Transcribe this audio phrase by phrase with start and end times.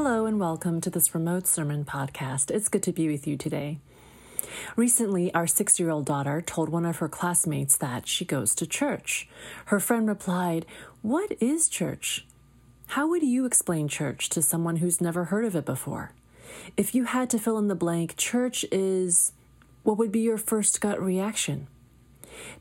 [0.00, 2.52] Hello and welcome to this remote sermon podcast.
[2.52, 3.80] It's good to be with you today.
[4.76, 8.64] Recently, our six year old daughter told one of her classmates that she goes to
[8.64, 9.28] church.
[9.64, 10.66] Her friend replied,
[11.02, 12.28] What is church?
[12.86, 16.12] How would you explain church to someone who's never heard of it before?
[16.76, 19.32] If you had to fill in the blank, church is,
[19.82, 21.66] what would be your first gut reaction?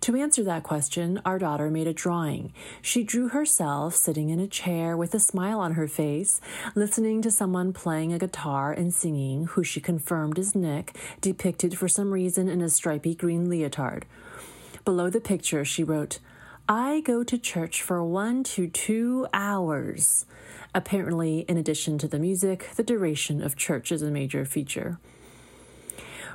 [0.01, 2.53] To answer that question, our daughter made a drawing.
[2.81, 6.39] She drew herself sitting in a chair with a smile on her face,
[6.75, 11.87] listening to someone playing a guitar and singing, who she confirmed is Nick, depicted for
[11.87, 14.05] some reason in a stripy green leotard.
[14.85, 16.19] Below the picture, she wrote,
[16.69, 20.25] I go to church for one to two hours.
[20.75, 24.99] Apparently, in addition to the music, the duration of church is a major feature.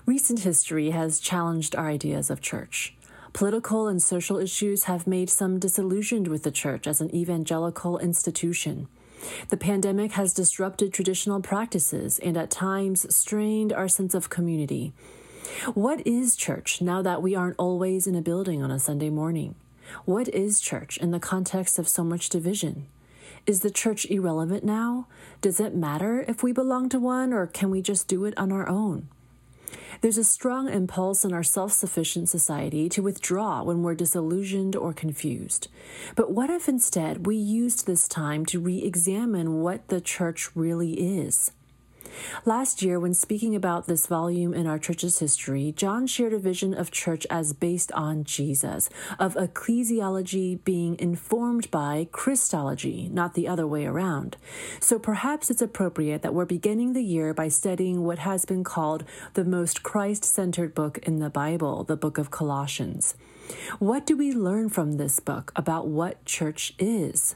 [0.05, 2.95] Recent history has challenged our ideas of church.
[3.33, 8.89] Political and social issues have made some disillusioned with the church as an evangelical institution.
[9.49, 14.93] The pandemic has disrupted traditional practices and at times strained our sense of community.
[15.75, 19.55] What is church now that we aren't always in a building on a Sunday morning?
[20.05, 22.87] What is church in the context of so much division?
[23.47, 25.09] Is the church irrelevant now?
[25.41, 28.53] Does it matter if we belong to one, or can we just do it on
[28.53, 29.09] our own?
[30.03, 34.93] There's a strong impulse in our self sufficient society to withdraw when we're disillusioned or
[34.93, 35.69] confused.
[36.17, 40.95] But what if instead we used this time to re examine what the church really
[40.95, 41.53] is?
[42.45, 46.75] Last year, when speaking about this volume in our church's history, John shared a vision
[46.75, 53.67] of church as based on Jesus, of ecclesiology being informed by Christology, not the other
[53.67, 54.37] way around.
[54.81, 59.05] So perhaps it's appropriate that we're beginning the year by studying what has been called
[59.35, 63.15] the most Christ centered book in the Bible, the book of Colossians.
[63.79, 67.35] What do we learn from this book about what church is?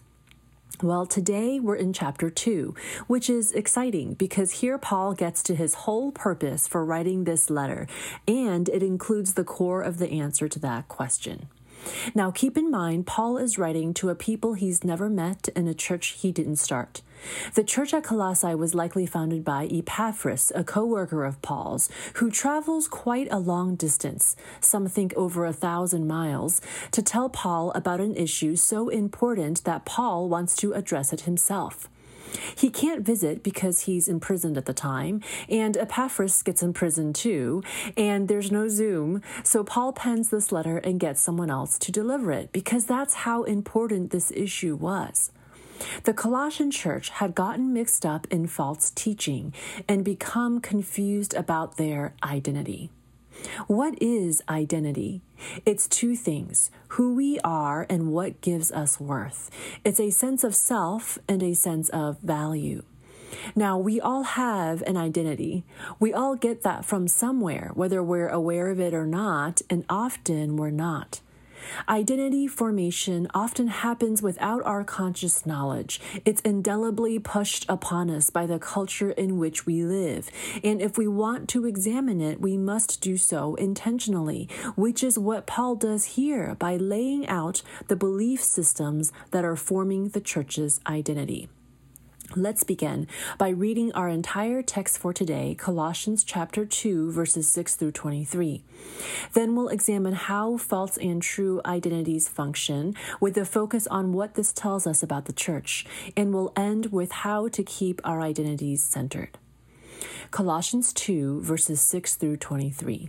[0.83, 2.75] Well, today we're in chapter 2,
[3.07, 7.87] which is exciting because here Paul gets to his whole purpose for writing this letter,
[8.29, 11.49] and it includes the core of the answer to that question.
[12.15, 15.75] Now, keep in mind, Paul is writing to a people he's never met in a
[15.75, 17.03] church he didn't start.
[17.55, 22.31] The church at Colossae was likely founded by Epaphras, a co worker of Paul's, who
[22.31, 26.61] travels quite a long distance, some think over a thousand miles,
[26.93, 31.89] to tell Paul about an issue so important that Paul wants to address it himself.
[32.55, 37.63] He can't visit because he's imprisoned at the time, and Epaphras gets imprisoned too,
[37.97, 39.23] and there's no Zoom.
[39.43, 43.43] So Paul pens this letter and gets someone else to deliver it because that's how
[43.45, 45.31] important this issue was.
[46.05, 49.53] The Colossian church had gotten mixed up in false teaching
[49.87, 52.91] and become confused about their identity.
[53.67, 55.23] What is identity?
[55.65, 59.51] It's two things who we are and what gives us worth.
[59.85, 62.83] It's a sense of self and a sense of value.
[63.55, 65.65] Now, we all have an identity.
[65.99, 70.57] We all get that from somewhere, whether we're aware of it or not, and often
[70.57, 71.21] we're not.
[71.89, 76.01] Identity formation often happens without our conscious knowledge.
[76.25, 80.31] It's indelibly pushed upon us by the culture in which we live.
[80.63, 85.47] And if we want to examine it, we must do so intentionally, which is what
[85.47, 91.49] Paul does here by laying out the belief systems that are forming the church's identity.
[92.39, 93.07] Let's begin
[93.39, 98.63] by reading our entire text for today, Colossians chapter 2, verses 6 through 23.
[99.33, 104.53] Then we'll examine how false and true identities function, with a focus on what this
[104.53, 109.39] tells us about the church, and we'll end with how to keep our identities centered.
[110.31, 113.09] Colossians 2, verses 6 through 23.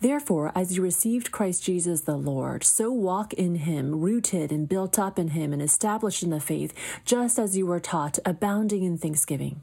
[0.00, 4.98] Therefore, as you received Christ Jesus the Lord, so walk in him, rooted and built
[4.98, 6.72] up in him, and established in the faith,
[7.04, 9.62] just as you were taught, abounding in thanksgiving.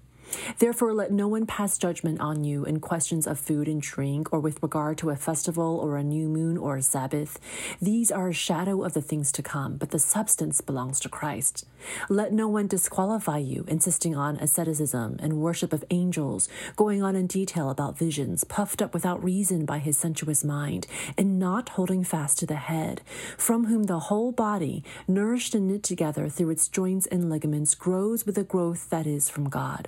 [0.59, 4.39] Therefore, let no one pass judgment on you in questions of food and drink, or
[4.39, 7.39] with regard to a festival, or a new moon, or a Sabbath.
[7.81, 11.65] These are a shadow of the things to come, but the substance belongs to Christ.
[12.09, 17.27] Let no one disqualify you, insisting on asceticism and worship of angels, going on in
[17.27, 20.87] detail about visions, puffed up without reason by his sensuous mind,
[21.17, 23.01] and not holding fast to the head,
[23.37, 28.25] from whom the whole body, nourished and knit together through its joints and ligaments, grows
[28.25, 29.87] with a growth that is from God.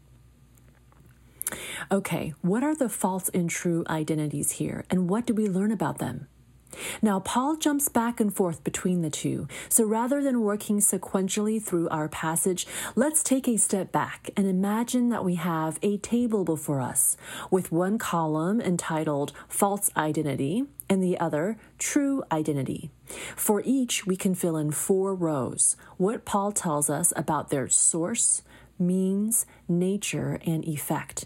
[1.91, 5.97] Okay, what are the false and true identities here, and what do we learn about
[5.97, 6.27] them?
[7.01, 11.89] Now, Paul jumps back and forth between the two, so rather than working sequentially through
[11.89, 12.65] our passage,
[12.95, 17.17] let's take a step back and imagine that we have a table before us
[17.49, 22.89] with one column entitled False Identity and the other True Identity.
[23.35, 28.43] For each, we can fill in four rows what Paul tells us about their source,
[28.79, 31.25] means, nature, and effect.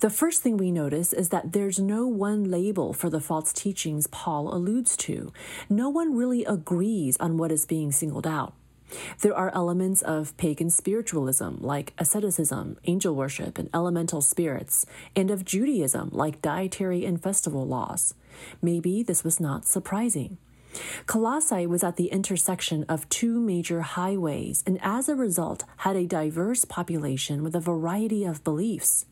[0.00, 4.06] The first thing we notice is that there's no one label for the false teachings
[4.06, 5.32] Paul alludes to.
[5.68, 8.54] No one really agrees on what is being singled out.
[9.20, 14.84] There are elements of pagan spiritualism, like asceticism, angel worship, and elemental spirits,
[15.16, 18.14] and of Judaism, like dietary and festival laws.
[18.60, 20.38] Maybe this was not surprising.
[21.06, 26.06] Colossae was at the intersection of two major highways and as a result had a
[26.06, 29.06] diverse population with a variety of beliefs.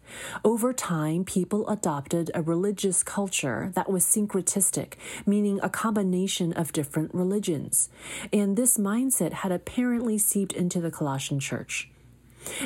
[0.44, 4.94] Over time, people adopted a religious culture that was syncretistic,
[5.26, 7.88] meaning a combination of different religions.
[8.32, 11.90] And this mindset had apparently seeped into the Colossian church.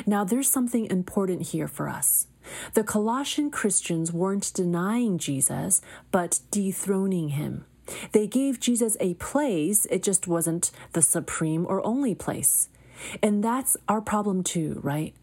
[0.05, 2.27] Now, there's something important here for us.
[2.73, 5.81] The Colossian Christians weren't denying Jesus,
[6.11, 7.65] but dethroning him.
[8.11, 12.69] They gave Jesus a place, it just wasn't the supreme or only place.
[13.21, 15.13] And that's our problem too, right?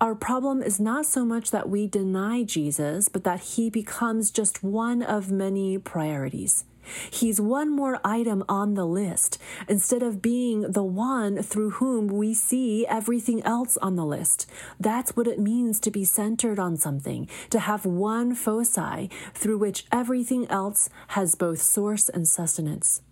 [0.00, 4.62] Our problem is not so much that we deny Jesus, but that he becomes just
[4.62, 6.64] one of many priorities.
[7.10, 9.38] He's one more item on the list
[9.68, 14.46] instead of being the one through whom we see everything else on the list.
[14.78, 19.86] That's what it means to be centered on something, to have one foci through which
[19.92, 23.02] everything else has both source and sustenance.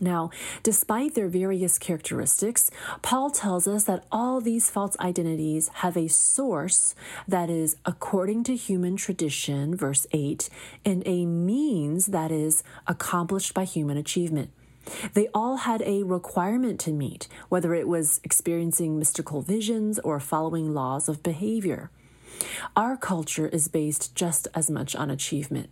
[0.00, 0.30] Now,
[0.62, 2.70] despite their various characteristics,
[3.02, 6.94] Paul tells us that all these false identities have a source
[7.28, 10.48] that is according to human tradition, verse 8,
[10.86, 14.50] and a means that is accomplished by human achievement.
[15.12, 20.72] They all had a requirement to meet, whether it was experiencing mystical visions or following
[20.72, 21.90] laws of behavior.
[22.74, 25.68] Our culture is based just as much on achievement.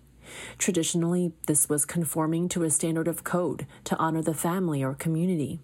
[0.58, 5.60] Traditionally, this was conforming to a standard of code to honor the family or community.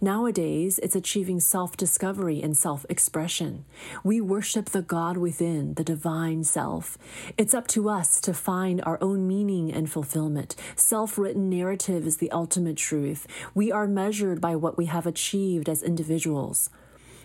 [0.00, 3.64] Nowadays, it's achieving self discovery and self expression.
[4.02, 6.98] We worship the God within, the divine self.
[7.36, 10.56] It's up to us to find our own meaning and fulfillment.
[10.76, 13.26] Self written narrative is the ultimate truth.
[13.54, 16.70] We are measured by what we have achieved as individuals.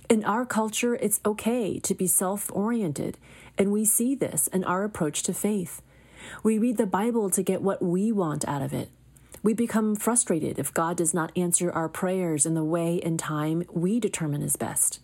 [0.10, 3.18] In our culture, it's okay to be self oriented,
[3.58, 5.82] and we see this in our approach to faith.
[6.44, 8.90] We read the Bible to get what we want out of it.
[9.42, 13.64] We become frustrated if God does not answer our prayers in the way and time
[13.72, 15.00] we determine is best.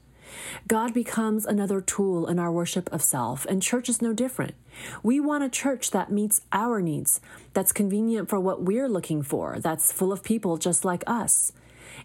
[0.68, 4.56] God becomes another tool in our worship of self, and church is no different.
[5.04, 7.20] We want a church that meets our needs,
[7.54, 11.52] that's convenient for what we're looking for, that's full of people just like us.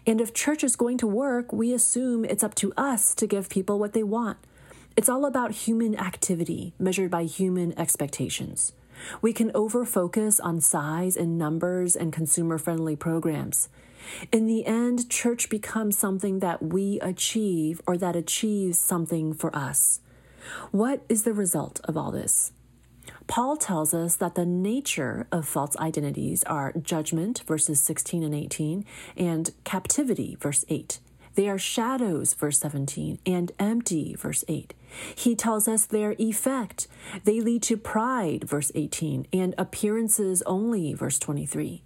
[0.05, 3.49] And if church is going to work, we assume it's up to us to give
[3.49, 4.37] people what they want.
[4.97, 8.73] It's all about human activity measured by human expectations.
[9.21, 13.69] We can overfocus on size and numbers and consumer friendly programs.
[14.31, 19.99] In the end, church becomes something that we achieve or that achieves something for us.
[20.71, 22.51] What is the result of all this?
[23.27, 28.85] Paul tells us that the nature of false identities are judgment, verses 16 and 18,
[29.17, 30.99] and captivity, verse 8.
[31.35, 34.73] They are shadows, verse 17, and empty, verse 8.
[35.15, 36.87] He tells us their effect.
[37.23, 41.83] They lead to pride, verse 18, and appearances only, verse 23.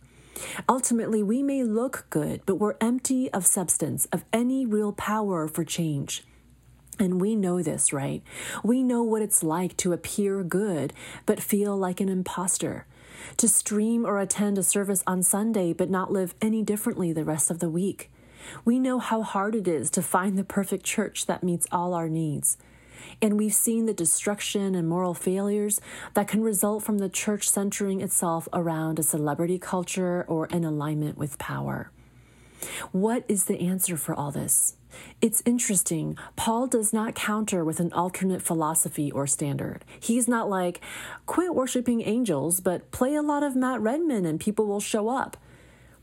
[0.67, 5.63] Ultimately, we may look good, but we're empty of substance, of any real power for
[5.63, 6.23] change.
[6.99, 8.21] And we know this, right?
[8.63, 10.93] We know what it's like to appear good,
[11.25, 12.85] but feel like an imposter.
[13.37, 17.49] To stream or attend a service on Sunday, but not live any differently the rest
[17.49, 18.11] of the week.
[18.65, 22.09] We know how hard it is to find the perfect church that meets all our
[22.09, 22.57] needs.
[23.21, 25.81] And we've seen the destruction and moral failures
[26.13, 31.17] that can result from the church centering itself around a celebrity culture or an alignment
[31.17, 31.91] with power.
[32.91, 34.75] What is the answer for all this?
[35.21, 36.17] It's interesting.
[36.35, 39.85] Paul does not counter with an alternate philosophy or standard.
[39.99, 40.81] He's not like,
[41.25, 45.37] quit worshiping angels, but play a lot of Matt Redman and people will show up.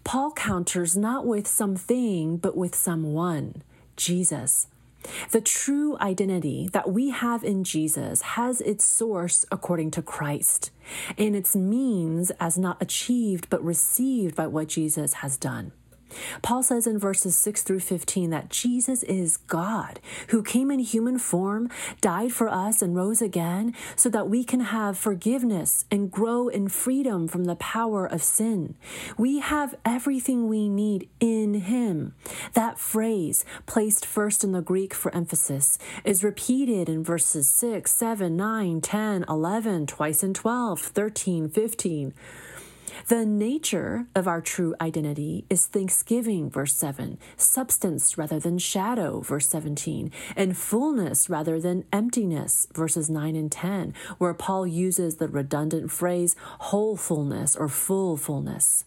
[0.07, 3.65] Paul counters not with something, but with someone
[3.97, 4.69] Jesus.
[5.33, 10.71] The true identity that we have in Jesus has its source according to Christ,
[11.19, 15.73] and its means as not achieved but received by what Jesus has done.
[16.43, 21.19] Paul says in verses 6 through 15 that Jesus is God who came in human
[21.19, 21.71] form,
[22.01, 26.69] died for us, and rose again so that we can have forgiveness and grow in
[26.69, 28.75] freedom from the power of sin.
[29.17, 32.15] We have everything we need in Him.
[32.55, 38.37] That phrase, placed first in the Greek for emphasis, is repeated in verses 6, 7,
[38.37, 42.15] 9, 10, 11, twice in 12, 13, 15.
[43.09, 49.49] The nature of our true identity is thanksgiving, verse 7, substance rather than shadow, verse
[49.49, 55.91] 17, and fullness rather than emptiness, verses 9 and 10, where Paul uses the redundant
[55.91, 58.85] phrase whole fullness or full fullness.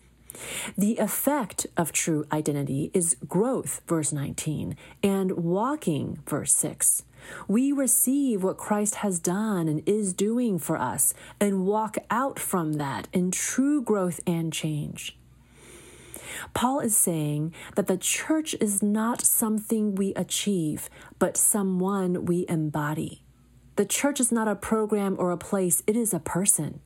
[0.77, 7.03] The effect of true identity is growth, verse 19, and walking, verse 6.
[7.47, 12.73] We receive what Christ has done and is doing for us and walk out from
[12.73, 15.17] that in true growth and change.
[16.53, 23.23] Paul is saying that the church is not something we achieve, but someone we embody.
[23.75, 26.81] The church is not a program or a place, it is a person.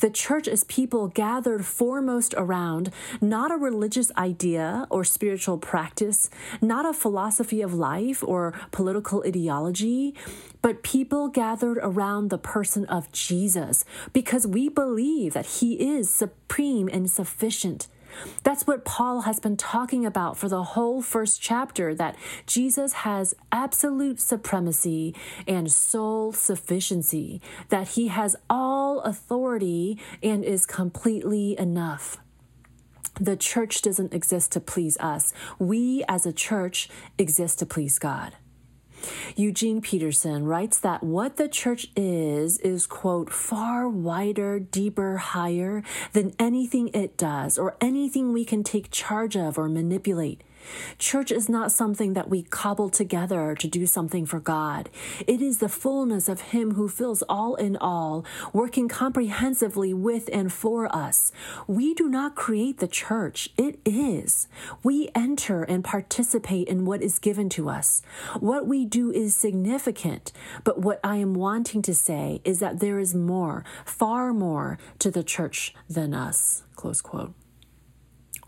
[0.00, 2.90] The church is people gathered foremost around
[3.20, 10.14] not a religious idea or spiritual practice, not a philosophy of life or political ideology,
[10.60, 16.88] but people gathered around the person of Jesus because we believe that he is supreme
[16.88, 17.88] and sufficient.
[18.42, 22.16] That's what Paul has been talking about for the whole first chapter that
[22.46, 25.14] Jesus has absolute supremacy
[25.46, 32.18] and sole sufficiency, that he has all authority and is completely enough.
[33.20, 35.32] The church doesn't exist to please us.
[35.58, 36.88] We as a church
[37.18, 38.34] exist to please God.
[39.36, 45.82] Eugene Peterson writes that what the church is, is, quote, far wider, deeper, higher
[46.12, 50.42] than anything it does or anything we can take charge of or manipulate.
[50.98, 54.88] Church is not something that we cobble together to do something for God.
[55.26, 60.52] It is the fullness of Him who fills all in all, working comprehensively with and
[60.52, 61.32] for us.
[61.66, 64.48] We do not create the church, it is.
[64.82, 68.02] We enter and participate in what is given to us.
[68.40, 70.32] What we do is significant,
[70.64, 75.10] but what I am wanting to say is that there is more, far more to
[75.10, 76.62] the church than us.
[76.76, 77.34] Close quote.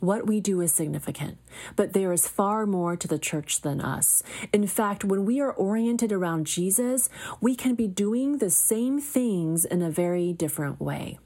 [0.05, 1.39] What we do is significant,
[1.77, 4.23] but there is far more to the church than us.
[4.53, 7.09] In fact, when we are oriented around Jesus,
[7.41, 11.19] we can be doing the same things in a very different way.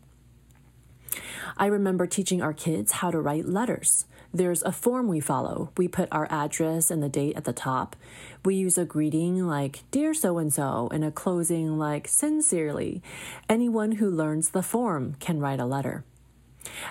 [1.57, 4.07] I remember teaching our kids how to write letters.
[4.33, 5.73] There's a form we follow.
[5.77, 7.97] We put our address and the date at the top.
[8.45, 13.03] We use a greeting like, Dear so and so, and a closing like, Sincerely.
[13.49, 16.05] Anyone who learns the form can write a letter.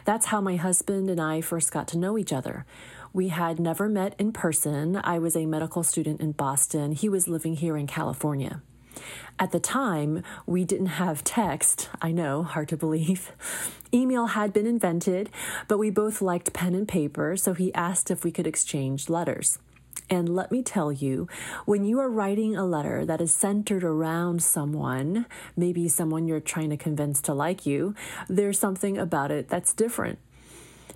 [0.06, 2.66] That's how my husband and I first got to know each other.
[3.14, 5.00] We had never met in person.
[5.04, 6.92] I was a medical student in Boston.
[6.92, 8.62] He was living here in California.
[9.40, 11.90] At the time, we didn't have text.
[12.02, 13.32] I know, hard to believe.
[13.94, 15.30] Email had been invented,
[15.68, 19.60] but we both liked pen and paper, so he asked if we could exchange letters.
[20.10, 21.28] And let me tell you,
[21.66, 26.70] when you are writing a letter that is centered around someone, maybe someone you're trying
[26.70, 27.94] to convince to like you,
[28.30, 30.20] there's something about it that's different.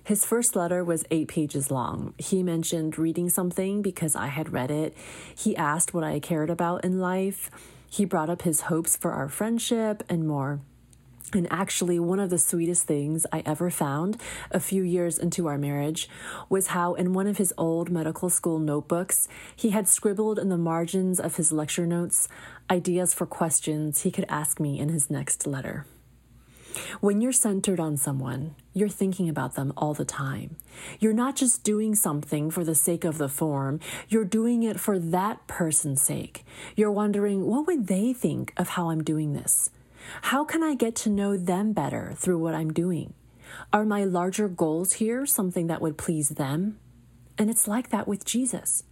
[0.04, 2.14] His first letter was eight pages long.
[2.18, 4.96] He mentioned reading something because I had read it.
[5.36, 7.50] He asked what I cared about in life.
[7.88, 10.60] He brought up his hopes for our friendship and more.
[11.34, 14.20] And actually, one of the sweetest things I ever found
[14.50, 16.08] a few years into our marriage
[16.48, 20.58] was how, in one of his old medical school notebooks, he had scribbled in the
[20.58, 22.28] margins of his lecture notes
[22.70, 25.86] ideas for questions he could ask me in his next letter.
[27.00, 30.56] When you're centered on someone, you're thinking about them all the time.
[31.00, 34.98] You're not just doing something for the sake of the form, you're doing it for
[34.98, 36.44] that person's sake.
[36.76, 39.70] You're wondering, what would they think of how I'm doing this?
[40.22, 43.14] How can I get to know them better through what I'm doing?
[43.72, 46.78] Are my larger goals here something that would please them?
[47.38, 48.84] And it's like that with Jesus.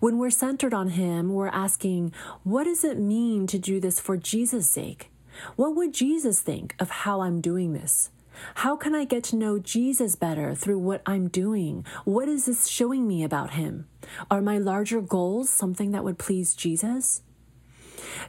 [0.00, 4.16] When we're centered on Him, we're asking, what does it mean to do this for
[4.16, 5.10] Jesus' sake?
[5.56, 8.10] What would Jesus think of how I'm doing this?
[8.56, 11.84] How can I get to know Jesus better through what I'm doing?
[12.04, 13.86] What is this showing me about Him?
[14.30, 17.22] Are my larger goals something that would please Jesus?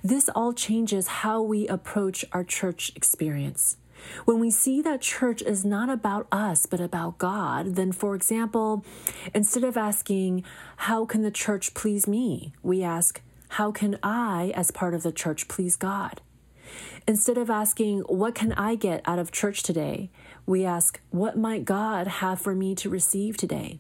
[0.04, 3.78] This all changes how we approach our church experience.
[4.26, 8.86] When we see that church is not about us, but about God, then, for example,
[9.34, 10.44] instead of asking,
[10.78, 12.54] How can the church please me?
[12.62, 16.22] we ask, How can I, as part of the church, please God?
[17.08, 20.10] Instead of asking, What can I get out of church today?
[20.46, 23.80] we ask, What might God have for me to receive today?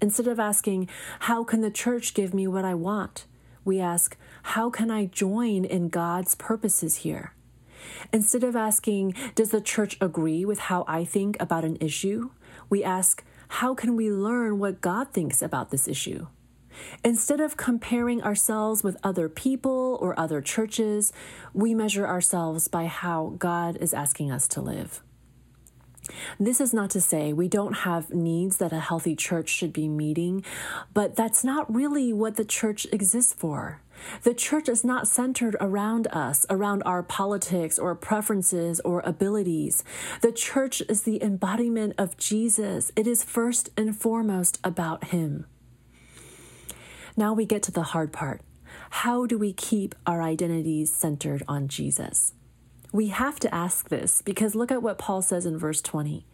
[0.00, 0.88] Instead of asking,
[1.20, 3.26] How can the church give me what I want?
[3.64, 7.34] We ask, How can I join in God's purposes here?
[8.12, 12.30] Instead of asking, Does the church agree with how I think about an issue?
[12.70, 16.26] we ask, How can we learn what God thinks about this issue?
[17.04, 21.12] Instead of comparing ourselves with other people or other churches,
[21.52, 25.03] we measure ourselves by how God is asking us to live.
[26.38, 29.88] This is not to say we don't have needs that a healthy church should be
[29.88, 30.44] meeting,
[30.92, 33.80] but that's not really what the church exists for.
[34.22, 39.84] The church is not centered around us, around our politics or preferences or abilities.
[40.20, 42.92] The church is the embodiment of Jesus.
[42.96, 45.46] It is first and foremost about Him.
[47.16, 48.42] Now we get to the hard part.
[48.90, 52.33] How do we keep our identities centered on Jesus?
[52.94, 56.24] We have to ask this because look at what Paul says in verse 20.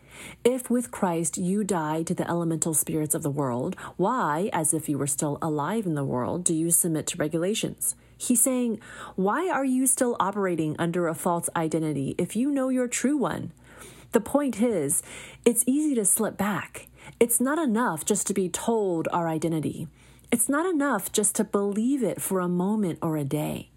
[0.45, 4.87] If with Christ you die to the elemental spirits of the world, why, as if
[4.87, 7.97] you were still alive in the world, do you submit to regulations?
[8.19, 8.79] He's saying,
[9.17, 13.53] Why are you still operating under a false identity if you know your true one?
[14.13, 15.03] The point is,
[15.47, 16.89] it's easy to slip back.
[17.19, 19.89] It's not enough just to be told our identity.
[20.31, 23.71] It's not enough just to believe it for a moment or a day.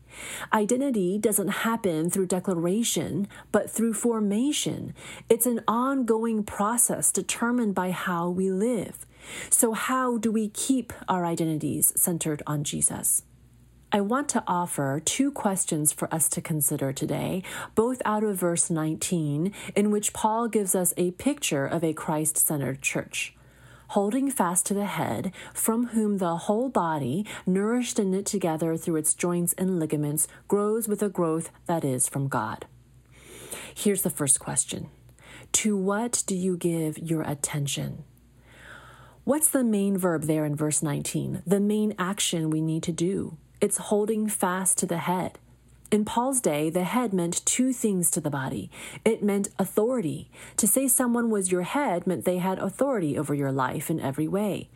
[0.51, 4.93] Identity doesn't happen through declaration, but through formation.
[5.29, 9.05] It's an ongoing process determined by how we live.
[9.49, 13.23] So, how do we keep our identities centered on Jesus?
[13.91, 17.43] I want to offer two questions for us to consider today,
[17.75, 22.37] both out of verse 19, in which Paul gives us a picture of a Christ
[22.39, 23.35] centered church
[23.93, 28.95] holding fast to the head, from whom the whole body, nourished and knit together through
[28.95, 32.65] its joints and ligaments, grows with a growth that is from God.
[33.75, 34.89] Here's the first question
[35.51, 38.03] To what do you give your attention?
[39.25, 41.43] What's the main verb there in verse 19?
[41.45, 43.37] The main action we need to do.
[43.61, 45.37] It's holding fast to the head.
[45.91, 48.71] In Paul's day, the head meant two things to the body.
[49.05, 50.29] It meant authority.
[50.57, 54.27] To say someone was your head meant they had authority over your life in every
[54.27, 54.69] way.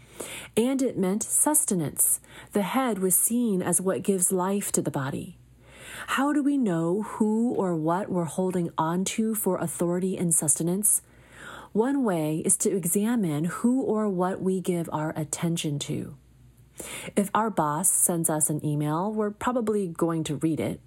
[0.55, 2.19] And it meant sustenance.
[2.53, 5.37] The head was seen as what gives life to the body.
[6.07, 11.01] How do we know who or what we're holding on to for authority and sustenance?
[11.73, 16.15] One way is to examine who or what we give our attention to.
[17.15, 20.79] If our boss sends us an email, we're probably going to read it.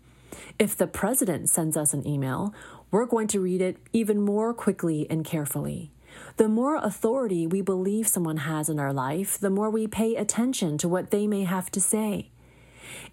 [0.59, 2.55] If the president sends us an email,
[2.91, 5.93] we're going to read it even more quickly and carefully.
[6.37, 10.79] The more authority we believe someone has in our life, the more we pay attention
[10.79, 12.31] to what they may have to say.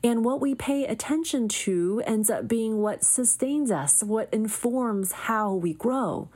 [0.03, 5.53] And what we pay attention to ends up being what sustains us, what informs how
[5.53, 6.29] we grow.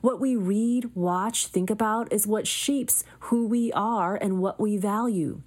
[0.00, 4.76] What we read, watch, think about is what shapes who we are and what we
[4.76, 5.42] value.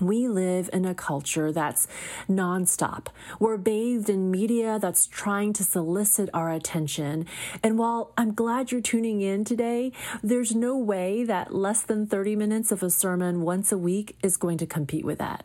[0.00, 1.88] We live in a culture that's
[2.28, 3.06] nonstop.
[3.40, 7.26] We're bathed in media that's trying to solicit our attention.
[7.62, 12.36] And while I'm glad you're tuning in today, there's no way that less than 30
[12.36, 15.44] minutes of a sermon once a week is going to compete with that.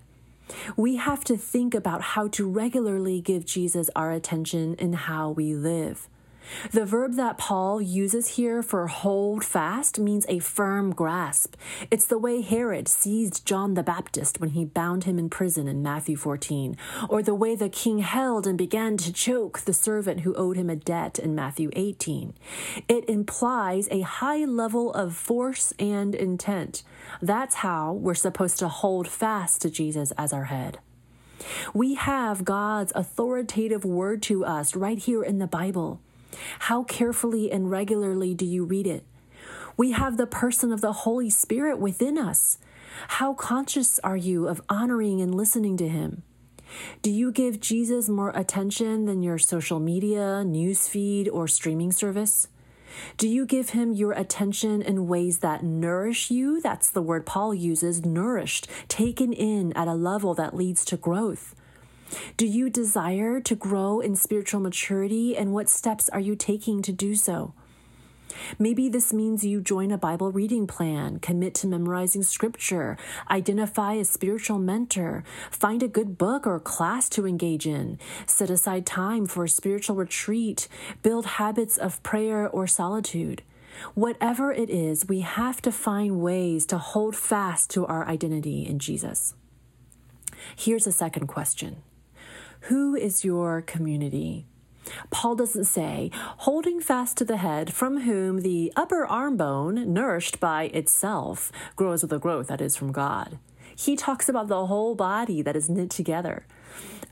[0.76, 5.56] We have to think about how to regularly give Jesus our attention in how we
[5.56, 6.08] live.
[6.72, 11.56] The verb that Paul uses here for hold fast means a firm grasp.
[11.90, 15.82] It's the way Herod seized John the Baptist when he bound him in prison in
[15.82, 16.78] Matthew 14,
[17.10, 20.70] or the way the king held and began to choke the servant who owed him
[20.70, 22.34] a debt in Matthew 18.
[22.88, 26.84] It implies a high level of force and intent.
[27.22, 30.80] That's how we're supposed to hold fast to Jesus as our head.
[31.74, 36.00] We have God's authoritative word to us right here in the Bible.
[36.60, 39.06] How carefully and regularly do you read it?
[39.76, 42.58] We have the person of the Holy Spirit within us.
[43.08, 46.24] How conscious are you of honoring and listening to Him?
[47.02, 52.48] Do you give Jesus more attention than your social media, news feed, or streaming service?
[53.18, 56.62] Do you give him your attention in ways that nourish you?
[56.62, 61.56] That's the word Paul uses nourished, taken in at a level that leads to growth.
[62.38, 66.92] Do you desire to grow in spiritual maturity, and what steps are you taking to
[66.92, 67.54] do so?
[68.58, 72.98] Maybe this means you join a Bible reading plan, commit to memorizing scripture,
[73.30, 78.86] identify a spiritual mentor, find a good book or class to engage in, set aside
[78.86, 80.68] time for a spiritual retreat,
[81.02, 83.44] build habits of prayer or solitude.
[83.96, 88.80] Whatever it is, we have to find ways to hold fast to our identity in
[88.80, 89.34] Jesus.
[90.56, 91.78] Here's a second question
[92.68, 94.46] Who is your community?
[95.10, 100.40] Paul doesn't say, holding fast to the head, from whom the upper arm bone, nourished
[100.40, 103.38] by itself, grows with the growth that is from God.
[103.76, 106.46] He talks about the whole body that is knit together.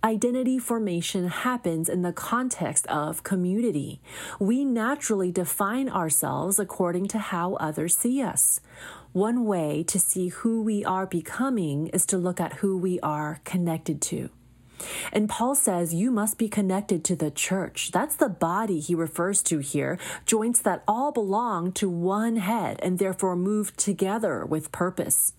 [0.02, 4.00] Identity formation happens in the context of community.
[4.40, 8.62] We naturally define ourselves according to how others see us.
[9.12, 13.42] One way to see who we are becoming is to look at who we are
[13.44, 14.30] connected to.
[15.12, 17.92] And Paul says you must be connected to the church.
[17.92, 23.00] That's the body he refers to here, joints that all belong to one head and
[23.00, 25.34] therefore move together with purpose.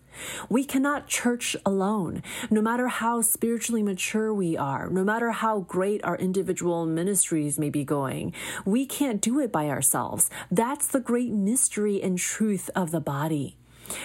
[0.49, 6.05] We cannot church alone, no matter how spiritually mature we are, no matter how great
[6.05, 8.35] our individual ministries may be going.
[8.65, 10.31] We can't do it by ourselves.
[10.51, 13.57] That's the great mystery and truth of the body.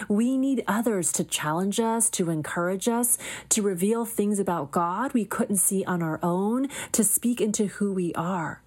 [0.08, 3.18] We need others to challenge us, to encourage us,
[3.50, 7.92] to reveal things about God we couldn't see on our own, to speak into who
[7.92, 8.62] we are.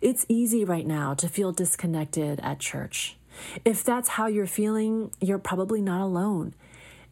[0.00, 3.16] It's easy right now to feel disconnected at church.
[3.64, 6.54] If that's how you're feeling, you're probably not alone.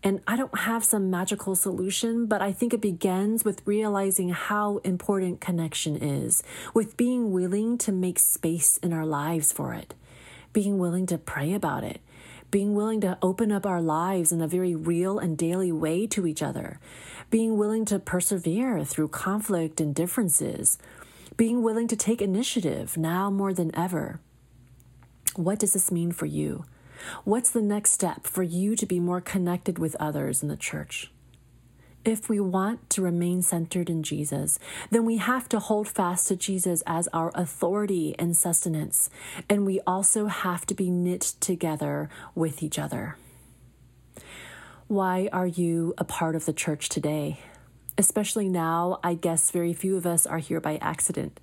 [0.02, 4.78] And I don't have some magical solution, but I think it begins with realizing how
[4.78, 6.42] important connection is,
[6.74, 9.94] with being willing to make space in our lives for it,
[10.52, 12.00] being willing to pray about it,
[12.50, 16.26] being willing to open up our lives in a very real and daily way to
[16.26, 16.78] each other,
[17.30, 20.78] being willing to persevere through conflict and differences,
[21.36, 24.20] being willing to take initiative now more than ever.
[25.34, 26.64] What does this mean for you?
[27.24, 31.10] What's the next step for you to be more connected with others in the church?
[32.06, 36.36] If we want to remain centered in Jesus, then we have to hold fast to
[36.36, 39.10] Jesus as our authority and sustenance,
[39.50, 43.16] and we also have to be knit together with each other.
[44.86, 47.40] Why are you a part of the church today?
[47.98, 51.40] Especially now, I guess very few of us are here by accident.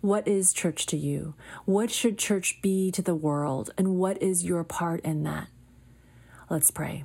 [0.00, 1.34] What is church to you?
[1.64, 3.70] What should church be to the world?
[3.76, 5.48] And what is your part in that?
[6.48, 7.02] Let's pray.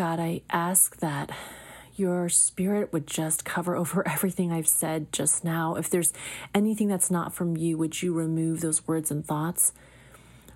[0.00, 1.30] God, I ask that
[1.94, 5.74] your spirit would just cover over everything I've said just now.
[5.74, 6.14] If there's
[6.54, 9.74] anything that's not from you, would you remove those words and thoughts?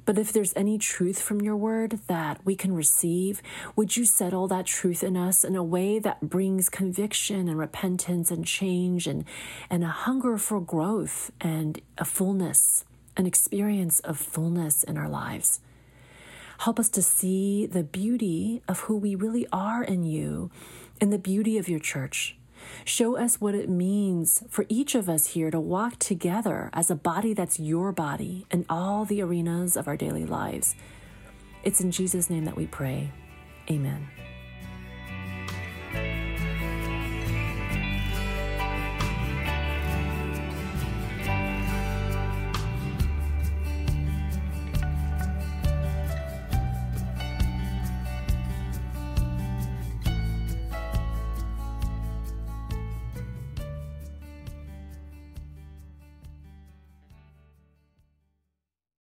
[0.06, 3.42] But if there's any truth from your word that we can receive,
[3.76, 8.30] would you settle that truth in us in a way that brings conviction and repentance
[8.30, 9.26] and change and,
[9.68, 15.60] and a hunger for growth and a fullness, an experience of fullness in our lives?
[16.58, 20.50] Help us to see the beauty of who we really are in you
[21.00, 22.36] and the beauty of your church.
[22.84, 26.94] Show us what it means for each of us here to walk together as a
[26.94, 30.74] body that's your body in all the arenas of our daily lives.
[31.62, 33.10] It's in Jesus' name that we pray.
[33.70, 34.08] Amen.